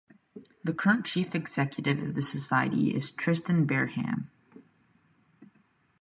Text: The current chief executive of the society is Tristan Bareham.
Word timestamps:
The 0.63 0.73
current 0.73 1.05
chief 1.05 1.35
executive 1.35 2.01
of 2.01 2.15
the 2.15 2.23
society 2.23 2.89
is 2.95 3.11
Tristan 3.11 3.67
Bareham. 3.67 4.31